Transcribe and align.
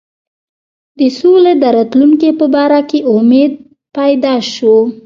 د 0.97 0.99
سولي 1.19 1.53
د 1.61 1.63
راتلونکي 1.77 2.29
په 2.39 2.45
باره 2.53 2.81
کې 2.89 2.99
امید 3.15 3.51
پیدا 3.95 4.35
شو. 4.53 4.75